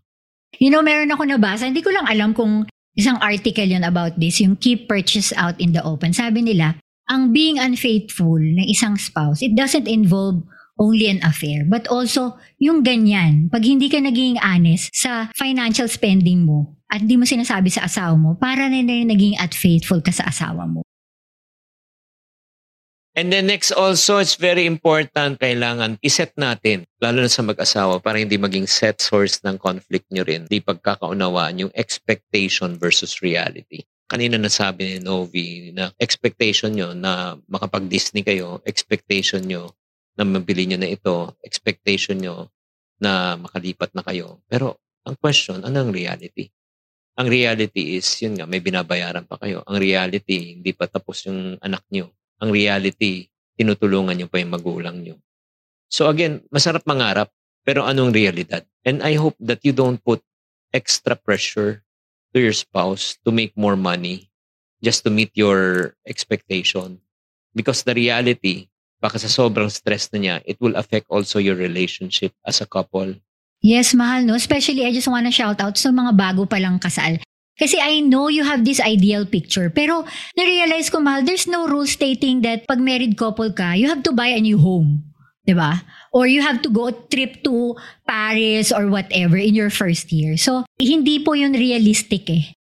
You 0.61 0.69
know, 0.69 0.85
meron 0.85 1.11
ako 1.11 1.25
nabasa, 1.25 1.65
hindi 1.65 1.81
ko 1.81 1.89
lang 1.89 2.05
alam 2.05 2.31
kung 2.31 2.69
isang 2.93 3.17
article 3.19 3.65
yun 3.65 3.81
about 3.81 4.15
this, 4.21 4.37
yung 4.39 4.55
keep 4.55 4.85
purchase 4.85 5.33
out 5.33 5.57
in 5.57 5.73
the 5.73 5.81
open. 5.81 6.13
Sabi 6.13 6.45
nila, 6.45 6.77
ang 7.09 7.33
being 7.33 7.57
unfaithful 7.57 8.37
ng 8.37 8.63
isang 8.69 8.95
spouse, 8.95 9.41
it 9.41 9.57
doesn't 9.57 9.89
involve 9.89 10.45
only 10.77 11.09
an 11.09 11.21
affair. 11.21 11.65
But 11.65 11.85
also, 11.89 12.37
yung 12.57 12.81
ganyan, 12.81 13.49
pag 13.49 13.65
hindi 13.65 13.89
ka 13.89 14.01
naging 14.01 14.41
honest 14.41 14.93
sa 14.93 15.29
financial 15.37 15.89
spending 15.89 16.45
mo 16.45 16.77
at 16.89 17.01
hindi 17.01 17.17
mo 17.17 17.25
sinasabi 17.25 17.69
sa 17.73 17.85
asawa 17.85 18.13
mo, 18.17 18.37
para 18.37 18.69
na 18.69 18.81
rin 18.81 19.09
naging 19.09 19.37
at 19.37 19.53
faithful 19.53 20.01
ka 20.01 20.13
sa 20.13 20.29
asawa 20.29 20.65
mo. 20.69 20.81
And 23.13 23.29
then 23.29 23.45
next 23.45 23.69
also, 23.69 24.17
it's 24.17 24.41
very 24.41 24.65
important, 24.65 25.37
kailangan 25.37 26.01
iset 26.01 26.33
natin, 26.33 26.89
lalo 26.97 27.21
na 27.21 27.29
sa 27.29 27.45
mag-asawa, 27.45 28.01
para 28.01 28.17
hindi 28.17 28.41
maging 28.41 28.65
set 28.65 29.05
source 29.05 29.37
ng 29.45 29.61
conflict 29.61 30.09
nyo 30.09 30.25
rin. 30.25 30.49
Di 30.49 30.57
pagkakaunawaan 30.65 31.61
yung 31.61 31.73
expectation 31.77 32.73
versus 32.73 33.21
reality. 33.21 33.85
Kanina 34.09 34.41
nasabi 34.41 34.97
ni 34.97 34.97
Novi 34.97 35.69
na 35.77 35.93
expectation 36.01 36.73
nyo 36.73 36.97
na 36.97 37.37
makapag-Disney 37.45 38.25
kayo, 38.25 38.65
expectation 38.65 39.45
nyo 39.45 39.69
na 40.17 40.23
mabili 40.25 40.69
nyo 40.69 40.77
na 40.77 40.89
ito, 40.89 41.33
expectation 41.41 42.17
nyo 42.21 42.49
na 43.01 43.35
makalipat 43.37 43.91
na 43.97 44.05
kayo. 44.05 44.41
Pero 44.45 44.77
ang 45.03 45.17
question, 45.17 45.59
ano 45.65 45.77
ang 45.83 45.91
reality? 45.91 46.47
Ang 47.19 47.29
reality 47.29 47.97
is, 47.97 48.07
yun 48.25 48.39
nga, 48.39 48.49
may 48.49 48.57
binabayaran 48.57 49.29
pa 49.29 49.37
kayo. 49.37 49.61
Ang 49.69 49.77
reality, 49.77 50.57
hindi 50.57 50.73
pa 50.73 50.89
tapos 50.89 51.25
yung 51.29 51.61
anak 51.61 51.85
nyo. 51.93 52.09
Ang 52.41 52.49
reality, 52.49 53.29
tinutulungan 53.53 54.17
nyo 54.17 54.27
pa 54.29 54.41
yung 54.41 54.53
magulang 54.53 54.97
nyo. 55.01 55.15
So 55.93 56.09
again, 56.09 56.41
masarap 56.49 56.89
mangarap, 56.89 57.29
pero 57.61 57.85
anong 57.85 58.17
realidad? 58.17 58.65
And 58.81 59.05
I 59.05 59.13
hope 59.13 59.37
that 59.37 59.61
you 59.61 59.77
don't 59.77 60.01
put 60.01 60.25
extra 60.73 61.13
pressure 61.13 61.85
to 62.33 62.41
your 62.41 62.57
spouse 62.57 63.21
to 63.21 63.29
make 63.29 63.53
more 63.53 63.77
money 63.77 64.33
just 64.81 65.05
to 65.05 65.13
meet 65.13 65.31
your 65.37 65.93
expectation. 66.09 66.97
Because 67.53 67.85
the 67.85 67.93
reality, 67.93 68.72
baka 69.03 69.19
sa 69.19 69.27
sobrang 69.27 69.67
stress 69.67 70.07
na 70.15 70.19
niya, 70.23 70.35
it 70.47 70.55
will 70.63 70.79
affect 70.79 71.11
also 71.11 71.43
your 71.43 71.59
relationship 71.59 72.31
as 72.47 72.63
a 72.63 72.67
couple. 72.67 73.19
Yes, 73.59 73.91
mahal, 73.91 74.23
no? 74.23 74.39
Especially, 74.39 74.87
I 74.87 74.95
just 74.95 75.11
wanna 75.11 75.31
shout 75.31 75.59
out 75.59 75.75
sa 75.75 75.91
mga 75.91 76.15
bago 76.15 76.47
palang 76.47 76.79
kasal. 76.79 77.19
Kasi 77.59 77.83
I 77.83 77.99
know 77.99 78.31
you 78.31 78.47
have 78.47 78.63
this 78.63 78.79
ideal 78.79 79.27
picture. 79.27 79.67
Pero, 79.67 80.07
na-realize 80.39 80.87
ko, 80.87 81.03
mahal, 81.03 81.27
there's 81.27 81.45
no 81.45 81.67
rule 81.67 81.85
stating 81.85 82.41
that 82.47 82.63
pag 82.63 82.79
married 82.79 83.19
couple 83.19 83.51
ka, 83.51 83.75
you 83.75 83.91
have 83.91 84.01
to 84.07 84.15
buy 84.15 84.31
a 84.31 84.39
new 84.39 84.57
home. 84.57 85.03
ba? 85.51 85.83
Or 86.15 86.23
you 86.23 86.39
have 86.39 86.63
to 86.63 86.71
go 86.71 86.87
trip 87.11 87.43
to 87.43 87.75
Paris 88.07 88.71
or 88.71 88.87
whatever 88.87 89.35
in 89.35 89.53
your 89.53 89.69
first 89.69 90.15
year. 90.15 90.39
So, 90.39 90.63
hindi 90.79 91.19
po 91.19 91.35
'yun 91.35 91.51
realistic 91.51 92.31
eh. 92.31 92.55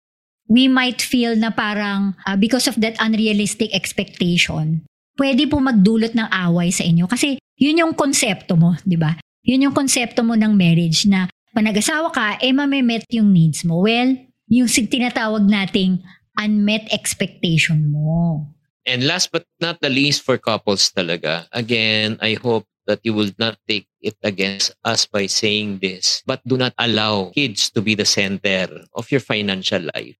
We 0.50 0.66
might 0.66 0.98
feel 0.98 1.38
na 1.38 1.54
parang 1.54 2.18
uh, 2.26 2.34
because 2.34 2.66
of 2.66 2.76
that 2.82 2.98
unrealistic 2.98 3.70
expectation, 3.70 4.82
pwede 5.22 5.46
po 5.46 5.62
magdulot 5.62 6.18
ng 6.18 6.26
away 6.50 6.74
sa 6.74 6.82
inyo 6.82 7.06
kasi 7.06 7.38
'yun 7.54 7.78
yung 7.78 7.94
konsepto 7.94 8.58
mo, 8.58 8.74
'di 8.82 8.98
ba? 8.98 9.14
'Yun 9.46 9.70
yung 9.70 9.76
konsepto 9.78 10.26
mo 10.26 10.34
ng 10.34 10.50
marriage 10.50 11.06
na 11.06 11.30
pag 11.54 11.62
nag-asawa 11.62 12.10
ka, 12.10 12.42
eh 12.42 12.50
mamemet 12.50 13.06
yung 13.14 13.30
needs 13.30 13.62
mo. 13.62 13.86
Well, 13.86 14.18
yung 14.50 14.66
tinatawag 14.66 15.46
nating 15.46 16.02
unmet 16.40 16.88
expectation 16.90 17.92
mo. 17.92 18.48
And 18.88 19.06
last 19.06 19.30
but 19.30 19.46
not 19.62 19.78
the 19.78 19.92
least 19.92 20.26
for 20.26 20.40
couples 20.40 20.90
talaga, 20.90 21.46
again, 21.52 22.18
I 22.18 22.34
hope 22.40 22.66
that 22.88 23.04
you 23.06 23.14
will 23.14 23.30
not 23.38 23.60
take 23.68 23.86
it 24.02 24.16
against 24.26 24.74
us 24.82 25.06
by 25.06 25.30
saying 25.30 25.78
this, 25.78 26.24
but 26.26 26.42
do 26.42 26.58
not 26.58 26.74
allow 26.80 27.30
kids 27.30 27.70
to 27.76 27.84
be 27.84 27.94
the 27.94 28.08
center 28.08 28.66
of 28.96 29.06
your 29.12 29.22
financial 29.22 29.86
life. 29.94 30.18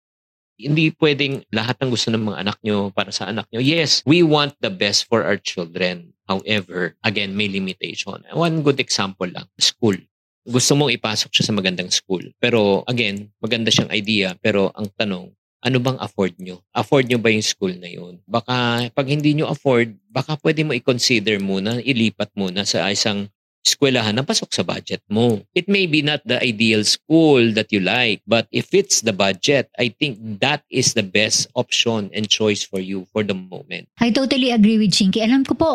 Hindi 0.68 0.94
pwedeng 1.02 1.42
lahat 1.50 1.82
ng 1.82 1.90
gusto 1.90 2.14
ng 2.14 2.22
mga 2.22 2.38
anak 2.46 2.58
nyo 2.62 2.94
para 2.94 3.10
sa 3.10 3.26
anak 3.26 3.50
nyo. 3.50 3.58
Yes, 3.58 4.06
we 4.06 4.22
want 4.22 4.54
the 4.62 4.70
best 4.70 5.10
for 5.10 5.26
our 5.26 5.36
children. 5.36 6.14
However, 6.30 6.94
again, 7.02 7.34
may 7.34 7.50
limitation. 7.50 8.22
One 8.30 8.62
good 8.62 8.78
example 8.78 9.26
lang, 9.26 9.50
school. 9.58 9.98
Gusto 10.42 10.74
mong 10.74 10.94
ipasok 10.94 11.30
siya 11.30 11.50
sa 11.50 11.54
magandang 11.54 11.90
school. 11.90 12.22
Pero 12.38 12.82
again, 12.86 13.30
maganda 13.38 13.70
siyang 13.70 13.90
idea. 13.94 14.34
Pero 14.38 14.70
ang 14.74 14.90
tanong, 14.94 15.30
ano 15.62 15.76
bang 15.78 15.98
afford 16.02 16.34
nyo? 16.42 16.58
Afford 16.74 17.06
nyo 17.06 17.22
ba 17.22 17.30
yung 17.30 17.46
school 17.46 17.74
na 17.78 17.86
yun? 17.86 18.18
Baka 18.26 18.90
pag 18.90 19.06
hindi 19.06 19.38
nyo 19.38 19.46
afford, 19.46 19.94
baka 20.10 20.34
pwede 20.42 20.66
mo 20.66 20.74
i-consider 20.74 21.38
muna, 21.38 21.78
ilipat 21.78 22.34
muna 22.34 22.66
sa 22.66 22.90
isang 22.90 23.30
eskwelahan 23.62 24.18
na 24.18 24.26
pasok 24.26 24.50
sa 24.50 24.66
budget 24.66 25.02
mo. 25.06 25.42
It 25.54 25.70
may 25.70 25.86
be 25.86 26.02
not 26.02 26.22
the 26.26 26.42
ideal 26.42 26.82
school 26.82 27.54
that 27.54 27.70
you 27.70 27.80
like, 27.80 28.22
but 28.26 28.50
if 28.50 28.74
it's 28.74 29.02
the 29.02 29.14
budget, 29.14 29.70
I 29.78 29.94
think 29.94 30.42
that 30.42 30.66
is 30.68 30.94
the 30.94 31.06
best 31.06 31.48
option 31.54 32.10
and 32.10 32.26
choice 32.26 32.66
for 32.66 32.82
you 32.82 33.06
for 33.14 33.22
the 33.22 33.34
moment. 33.34 33.88
I 34.02 34.10
totally 34.10 34.50
agree 34.50 34.78
with 34.78 34.92
Chinky. 34.92 35.22
Alam 35.22 35.46
ko 35.46 35.54
po, 35.54 35.70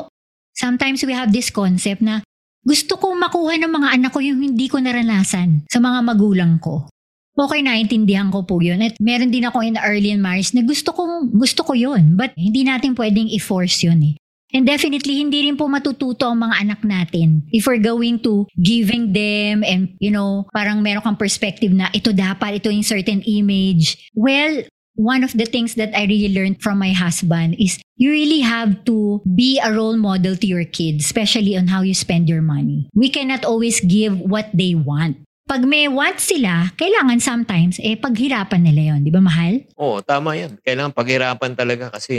sometimes 0.56 1.04
we 1.08 1.16
have 1.16 1.32
this 1.32 1.50
concept 1.50 2.04
na 2.04 2.24
gusto 2.68 3.00
kong 3.00 3.16
makuha 3.16 3.56
ng 3.64 3.72
mga 3.72 3.88
anak 3.96 4.12
ko 4.12 4.20
yung 4.20 4.44
hindi 4.44 4.68
ko 4.68 4.84
naranasan 4.84 5.64
sa 5.72 5.80
mga 5.80 6.00
magulang 6.04 6.60
ko 6.60 6.92
okay, 7.38 7.62
naintindihan 7.62 8.34
ko 8.34 8.42
po 8.42 8.58
yun. 8.58 8.82
At 8.82 8.98
meron 8.98 9.30
din 9.30 9.46
ako 9.46 9.62
in 9.62 9.78
early 9.78 10.10
in 10.10 10.20
marriage 10.20 10.52
na 10.58 10.66
gusto 10.66 10.90
ko, 10.90 11.30
gusto 11.30 11.62
ko 11.62 11.78
yun. 11.78 12.18
But 12.18 12.34
hindi 12.34 12.66
natin 12.66 12.98
pwedeng 12.98 13.30
i-force 13.30 13.86
yun 13.86 14.02
eh. 14.02 14.16
And 14.58 14.66
definitely, 14.66 15.22
hindi 15.22 15.46
rin 15.46 15.54
po 15.54 15.70
matututo 15.70 16.34
ang 16.34 16.42
mga 16.42 16.56
anak 16.66 16.82
natin 16.82 17.46
if 17.54 17.70
we're 17.70 17.78
going 17.78 18.18
to 18.26 18.50
giving 18.58 19.14
them 19.14 19.62
and, 19.62 19.94
you 20.02 20.10
know, 20.10 20.50
parang 20.50 20.82
meron 20.82 21.06
kang 21.06 21.14
perspective 21.14 21.70
na 21.70 21.94
ito 21.94 22.10
dapat, 22.10 22.58
ito 22.58 22.74
yung 22.74 22.82
certain 22.82 23.22
image. 23.30 24.10
Well, 24.18 24.66
one 24.98 25.22
of 25.22 25.38
the 25.38 25.46
things 25.46 25.78
that 25.78 25.94
I 25.94 26.10
really 26.10 26.34
learned 26.34 26.58
from 26.66 26.82
my 26.82 26.90
husband 26.90 27.62
is 27.62 27.78
you 28.02 28.10
really 28.10 28.42
have 28.42 28.82
to 28.90 29.22
be 29.30 29.62
a 29.62 29.70
role 29.70 29.94
model 29.94 30.34
to 30.34 30.48
your 30.50 30.66
kids, 30.66 31.06
especially 31.06 31.54
on 31.54 31.70
how 31.70 31.86
you 31.86 31.94
spend 31.94 32.26
your 32.26 32.42
money. 32.42 32.90
We 32.98 33.14
cannot 33.14 33.46
always 33.46 33.78
give 33.78 34.18
what 34.18 34.50
they 34.58 34.74
want 34.74 35.22
pag 35.48 35.64
may 35.64 35.88
want 35.88 36.20
sila, 36.20 36.76
kailangan 36.76 37.24
sometimes, 37.24 37.80
eh, 37.80 37.96
paghirapan 37.96 38.68
nila 38.68 38.94
yon 38.94 39.08
di 39.08 39.10
ba 39.16 39.24
mahal? 39.24 39.64
Oo, 39.80 40.04
tama 40.04 40.36
yan. 40.36 40.60
Kailangan 40.60 40.92
paghirapan 40.92 41.56
talaga 41.56 41.88
kasi, 41.88 42.16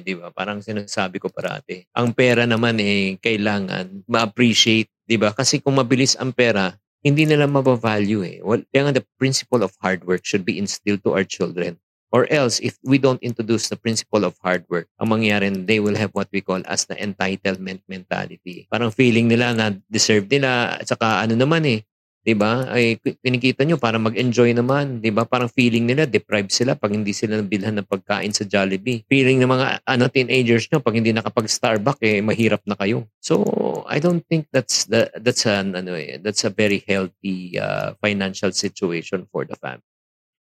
di 0.00 0.16
ba, 0.16 0.32
parang 0.32 0.64
sinasabi 0.64 1.20
ko 1.20 1.28
parati. 1.28 1.84
Ang 1.92 2.16
pera 2.16 2.48
naman 2.48 2.80
eh, 2.80 3.20
kailangan 3.20 4.08
ma-appreciate, 4.08 4.88
di 5.04 5.20
ba? 5.20 5.36
Kasi 5.36 5.60
kung 5.60 5.76
mabilis 5.76 6.16
ang 6.16 6.32
pera, 6.32 6.72
hindi 7.04 7.28
nila 7.28 7.44
mabavalue 7.44 8.24
eh. 8.24 8.38
Well, 8.40 8.64
kaya 8.72 8.88
the 8.88 9.04
principle 9.20 9.60
of 9.60 9.76
hard 9.84 10.08
work 10.08 10.24
should 10.24 10.48
be 10.48 10.56
instilled 10.56 11.04
to 11.04 11.12
our 11.12 11.28
children. 11.28 11.76
Or 12.12 12.28
else, 12.28 12.60
if 12.60 12.76
we 12.84 13.00
don't 13.00 13.20
introduce 13.24 13.72
the 13.72 13.76
principle 13.76 14.24
of 14.24 14.36
hard 14.40 14.64
work, 14.68 14.88
ang 15.00 15.12
mangyari, 15.12 15.48
they 15.64 15.80
will 15.80 15.96
have 15.96 16.12
what 16.12 16.28
we 16.32 16.44
call 16.44 16.60
as 16.68 16.84
the 16.88 16.96
entitlement 16.96 17.80
mentality. 17.88 18.68
Parang 18.68 18.92
feeling 18.92 19.28
nila 19.32 19.56
na 19.56 19.72
deserve 19.88 20.28
nila, 20.28 20.76
at 20.76 20.88
saka 20.88 21.24
ano 21.24 21.36
naman 21.36 21.64
eh, 21.64 21.80
'di 22.22 22.34
ba? 22.38 22.70
Ay 22.70 22.96
kinikita 23.02 23.66
nyo 23.66 23.76
para 23.76 23.98
mag-enjoy 23.98 24.54
naman, 24.54 25.02
'di 25.02 25.10
ba? 25.10 25.26
Parang 25.26 25.50
feeling 25.50 25.86
nila 25.86 26.06
deprived 26.06 26.54
sila 26.54 26.78
pag 26.78 26.94
hindi 26.94 27.10
sila 27.10 27.42
nabilhan 27.42 27.82
ng 27.82 27.86
pagkain 27.90 28.30
sa 28.30 28.46
Jollibee. 28.46 29.02
Feeling 29.10 29.42
ng 29.42 29.50
mga 29.50 29.66
ano 29.82 30.06
teenagers 30.06 30.70
nyo 30.70 30.78
pag 30.78 30.94
hindi 30.94 31.10
nakapag-Starbucks 31.10 32.02
eh 32.06 32.22
mahirap 32.22 32.62
na 32.66 32.78
kayo. 32.78 33.10
So, 33.18 33.42
I 33.90 33.98
don't 33.98 34.22
think 34.30 34.48
that's 34.54 34.86
the 34.86 35.10
that's 35.18 35.44
an 35.44 35.74
ano 35.74 35.98
eh, 35.98 36.22
that's 36.22 36.46
a 36.46 36.50
very 36.54 36.80
healthy 36.86 37.58
uh, 37.58 37.98
financial 37.98 38.54
situation 38.54 39.26
for 39.30 39.42
the 39.42 39.58
family. 39.58 39.84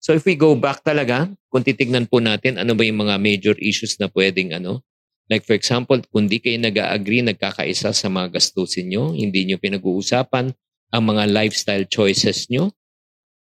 So 0.05 0.13
if 0.13 0.21
we 0.21 0.37
go 0.37 0.53
back 0.53 0.85
talaga, 0.85 1.25
kung 1.49 1.65
titignan 1.65 2.05
po 2.05 2.21
natin 2.21 2.61
ano 2.61 2.77
ba 2.77 2.85
yung 2.85 3.01
mga 3.01 3.17
major 3.17 3.55
issues 3.57 3.97
na 3.97 4.05
pwedeng 4.13 4.53
ano, 4.53 4.85
like 5.33 5.41
for 5.41 5.57
example, 5.57 5.97
kung 6.13 6.29
di 6.29 6.37
kayo 6.37 6.61
nag-agree, 6.61 7.25
nagkakaisa 7.25 7.89
sa 7.89 8.05
mga 8.05 8.37
gastusin 8.37 8.93
nyo, 8.93 9.17
hindi 9.17 9.49
nyo 9.49 9.57
pinag-uusapan, 9.57 10.53
ang 10.93 11.03
mga 11.09 11.29
lifestyle 11.29 11.85
choices 11.87 12.49
nyo. 12.49 12.73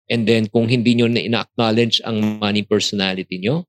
And 0.08 0.28
then 0.28 0.52
kung 0.52 0.68
hindi 0.68 0.96
nyo 0.96 1.08
na 1.08 1.24
ina-acknowledge 1.24 2.04
ang 2.04 2.40
money 2.40 2.64
personality 2.64 3.40
nyo, 3.40 3.64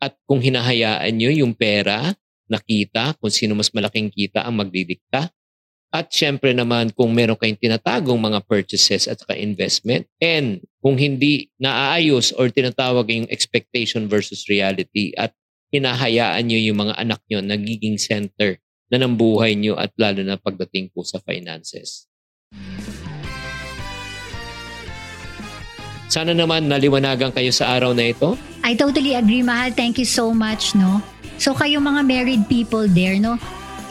at 0.00 0.16
kung 0.24 0.40
hinahayaan 0.40 1.12
nyo 1.12 1.30
yung 1.30 1.52
pera 1.52 2.14
na 2.48 2.58
kita, 2.58 3.14
kung 3.20 3.28
sino 3.28 3.52
mas 3.52 3.68
malaking 3.70 4.08
kita 4.08 4.42
ang 4.42 4.56
magdidikta, 4.56 5.28
at 5.90 6.06
syempre 6.14 6.54
naman 6.54 6.94
kung 6.94 7.10
meron 7.10 7.34
kayong 7.34 7.58
tinatagong 7.58 8.18
mga 8.18 8.46
purchases 8.46 9.10
at 9.10 9.18
saka 9.18 9.34
investment. 9.34 10.06
And 10.22 10.62
kung 10.78 10.94
hindi 10.94 11.50
naaayos 11.58 12.30
or 12.38 12.46
tinatawag 12.46 13.10
yung 13.10 13.26
expectation 13.26 14.06
versus 14.06 14.46
reality 14.46 15.10
at 15.18 15.34
hinahayaan 15.74 16.46
nyo 16.46 16.58
yung 16.62 16.78
mga 16.86 16.94
anak 16.94 17.20
nyo 17.26 17.42
nagiging 17.42 17.98
center 17.98 18.58
na 18.90 19.02
ng 19.02 19.14
buhay 19.18 19.54
nyo 19.54 19.78
at 19.78 19.90
lalo 19.98 20.22
na 20.22 20.38
pagdating 20.38 20.90
po 20.90 21.06
sa 21.06 21.22
finances. 21.22 22.09
Sana 26.10 26.34
naman 26.34 26.66
naliwanagan 26.66 27.30
kayo 27.30 27.54
sa 27.54 27.78
araw 27.78 27.94
na 27.94 28.10
ito. 28.10 28.34
I 28.66 28.74
totally 28.74 29.14
agree, 29.14 29.46
Mahal. 29.46 29.70
Thank 29.70 30.02
you 30.02 30.04
so 30.04 30.34
much, 30.34 30.74
no? 30.74 30.98
So 31.38 31.54
kayo 31.54 31.78
mga 31.78 32.02
married 32.02 32.42
people 32.50 32.90
there, 32.90 33.14
no? 33.22 33.38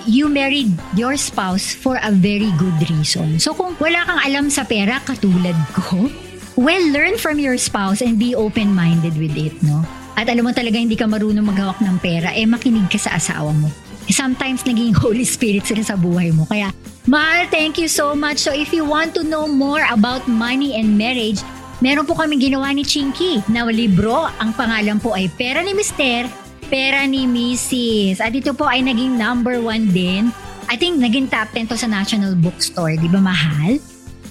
You 0.04 0.28
married 0.28 0.76
your 1.00 1.16
spouse 1.16 1.72
for 1.72 1.96
a 1.96 2.12
very 2.12 2.52
good 2.60 2.76
reason. 2.92 3.40
So 3.40 3.56
kung 3.56 3.80
wala 3.80 4.04
kang 4.04 4.20
alam 4.20 4.46
sa 4.52 4.68
pera 4.68 5.00
katulad 5.08 5.56
ko, 5.72 6.12
well, 6.60 6.84
learn 6.92 7.16
from 7.16 7.40
your 7.40 7.56
spouse 7.56 8.04
and 8.04 8.20
be 8.20 8.36
open-minded 8.36 9.16
with 9.16 9.40
it, 9.40 9.56
no? 9.64 9.88
At 10.20 10.28
alam 10.28 10.44
mo 10.44 10.52
talaga 10.52 10.76
hindi 10.76 11.00
ka 11.00 11.08
marunong 11.08 11.48
maghawak 11.48 11.80
ng 11.80 12.04
pera, 12.04 12.36
eh 12.36 12.44
makinig 12.44 12.92
ka 12.92 13.00
sa 13.00 13.16
asawa 13.16 13.56
mo. 13.56 13.72
Sometimes 14.12 14.68
naging 14.68 14.92
Holy 15.00 15.24
Spirit 15.24 15.64
sila 15.72 15.88
sa 15.88 15.96
buhay 15.96 16.36
mo. 16.36 16.44
Kaya, 16.52 16.76
Mahal, 17.08 17.48
thank 17.48 17.80
you 17.80 17.88
so 17.88 18.12
much. 18.12 18.44
So 18.44 18.52
if 18.52 18.76
you 18.76 18.84
want 18.84 19.16
to 19.16 19.24
know 19.24 19.48
more 19.48 19.82
about 19.88 20.28
money 20.28 20.76
and 20.76 21.00
marriage, 21.00 21.40
Meron 21.80 22.04
po 22.04 22.12
kami 22.12 22.36
ginawa 22.36 22.76
ni 22.76 22.84
Chinky 22.84 23.40
na 23.48 23.64
libro. 23.72 24.28
Ang 24.36 24.52
pangalan 24.52 25.00
po 25.00 25.16
ay 25.16 25.32
Pera 25.32 25.64
ni 25.64 25.72
Mister, 25.72 26.28
Pera 26.68 27.08
ni 27.08 27.24
Mrs. 27.24 28.20
At 28.20 28.36
ito 28.36 28.52
po 28.52 28.68
ay 28.68 28.84
naging 28.84 29.16
number 29.16 29.64
one 29.64 29.88
din. 29.96 30.28
I 30.68 30.76
think 30.76 31.00
naging 31.00 31.32
top 31.32 31.50
10 31.56 31.72
to 31.72 31.80
sa 31.80 31.88
National 31.88 32.36
Bookstore. 32.36 33.00
Di 33.00 33.08
ba 33.08 33.24
mahal? 33.24 33.80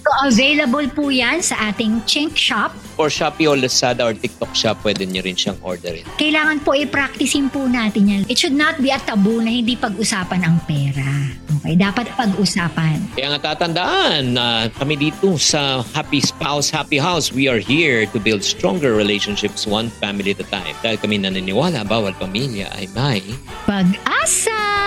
So 0.09 0.25
available 0.25 0.89
po 0.97 1.13
yan 1.13 1.45
sa 1.45 1.69
ating 1.69 2.01
Chink 2.09 2.33
Shop. 2.33 2.73
Or 2.97 3.13
Shopee 3.13 3.45
or 3.45 3.61
Lazada 3.61 4.09
or 4.09 4.17
TikTok 4.17 4.57
shop, 4.57 4.81
pwede 4.81 5.05
nyo 5.05 5.21
rin 5.21 5.37
siyang 5.37 5.61
orderin. 5.61 6.01
Kailangan 6.17 6.65
po 6.65 6.73
i-practicein 6.73 7.53
po 7.53 7.69
natin 7.69 8.09
yan. 8.09 8.23
It 8.25 8.41
should 8.41 8.57
not 8.57 8.81
be 8.81 8.89
a 8.89 8.97
taboo 8.97 9.45
na 9.45 9.53
hindi 9.53 9.77
pag-usapan 9.77 10.49
ang 10.49 10.65
pera. 10.65 11.29
Okay, 11.61 11.77
dapat 11.77 12.09
pag-usapan. 12.17 13.21
Kaya 13.21 13.37
nga 13.37 13.53
tatandaan 13.53 14.33
na 14.33 14.73
kami 14.81 14.97
dito 14.97 15.37
sa 15.37 15.85
Happy 15.93 16.25
Spouse, 16.25 16.73
Happy 16.73 16.97
House, 16.97 17.29
we 17.29 17.45
are 17.45 17.61
here 17.61 18.09
to 18.09 18.17
build 18.17 18.41
stronger 18.41 18.97
relationships 18.97 19.69
one 19.69 19.93
family 20.01 20.33
at 20.33 20.41
a 20.41 20.49
time. 20.49 20.73
Dahil 20.81 20.97
kami 20.97 21.21
naniniwala, 21.21 21.85
bawal 21.85 22.17
pamilya 22.17 22.73
ay 22.81 22.89
may 22.97 23.21
Pag-asa! 23.69 24.78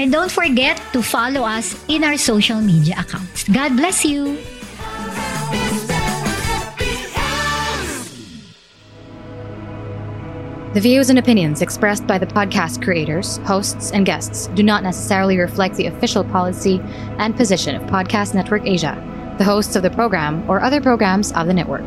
And 0.00 0.10
don't 0.10 0.32
forget 0.32 0.80
to 0.94 1.02
follow 1.02 1.42
us 1.42 1.76
in 1.86 2.04
our 2.04 2.16
social 2.16 2.58
media 2.58 2.94
accounts. 2.98 3.44
God 3.44 3.76
bless 3.76 4.02
you! 4.02 4.38
The 10.72 10.80
views 10.80 11.10
and 11.10 11.18
opinions 11.18 11.60
expressed 11.60 12.06
by 12.06 12.16
the 12.16 12.24
podcast 12.24 12.82
creators, 12.82 13.36
hosts, 13.44 13.92
and 13.92 14.06
guests 14.06 14.46
do 14.54 14.62
not 14.62 14.82
necessarily 14.82 15.36
reflect 15.36 15.76
the 15.76 15.84
official 15.84 16.24
policy 16.24 16.80
and 17.18 17.36
position 17.36 17.74
of 17.74 17.82
Podcast 17.82 18.32
Network 18.32 18.64
Asia, 18.64 18.96
the 19.36 19.44
hosts 19.44 19.76
of 19.76 19.82
the 19.82 19.90
program, 19.90 20.48
or 20.48 20.62
other 20.62 20.80
programs 20.80 21.30
of 21.32 21.46
the 21.46 21.52
network. 21.52 21.86